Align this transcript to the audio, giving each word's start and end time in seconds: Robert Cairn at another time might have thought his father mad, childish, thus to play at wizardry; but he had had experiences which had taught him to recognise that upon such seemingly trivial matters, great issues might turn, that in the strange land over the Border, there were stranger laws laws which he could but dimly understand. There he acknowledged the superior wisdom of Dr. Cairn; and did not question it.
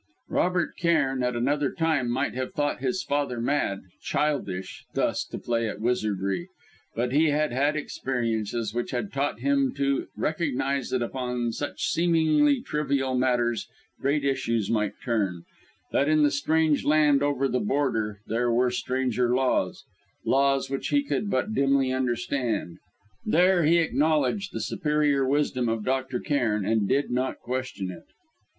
Robert 0.29 0.75
Cairn 0.79 1.21
at 1.21 1.35
another 1.35 1.71
time 1.71 2.09
might 2.09 2.33
have 2.33 2.53
thought 2.55 2.79
his 2.79 3.03
father 3.03 3.39
mad, 3.39 3.81
childish, 4.01 4.83
thus 4.95 5.23
to 5.25 5.37
play 5.37 5.69
at 5.69 5.79
wizardry; 5.79 6.47
but 6.95 7.11
he 7.13 7.27
had 7.29 7.51
had 7.51 7.75
experiences 7.75 8.73
which 8.73 8.89
had 8.89 9.13
taught 9.13 9.41
him 9.41 9.71
to 9.75 10.07
recognise 10.17 10.89
that 10.89 11.03
upon 11.03 11.51
such 11.51 11.83
seemingly 11.83 12.63
trivial 12.63 13.13
matters, 13.15 13.67
great 14.01 14.25
issues 14.25 14.71
might 14.71 14.93
turn, 15.05 15.43
that 15.91 16.09
in 16.09 16.23
the 16.23 16.31
strange 16.31 16.83
land 16.83 17.21
over 17.21 17.47
the 17.47 17.59
Border, 17.59 18.21
there 18.25 18.49
were 18.51 18.71
stranger 18.71 19.35
laws 19.35 19.85
laws 20.25 20.67
which 20.67 20.87
he 20.87 21.03
could 21.03 21.29
but 21.29 21.53
dimly 21.53 21.93
understand. 21.93 22.79
There 23.23 23.65
he 23.65 23.77
acknowledged 23.77 24.51
the 24.51 24.61
superior 24.61 25.27
wisdom 25.27 25.69
of 25.69 25.85
Dr. 25.85 26.19
Cairn; 26.19 26.65
and 26.65 26.89
did 26.89 27.11
not 27.11 27.37
question 27.37 27.91
it. 27.91 28.05